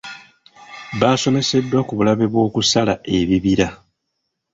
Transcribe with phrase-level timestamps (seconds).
[0.99, 3.67] Baasomeseddwa ku bulabe bw'okusala ebibira.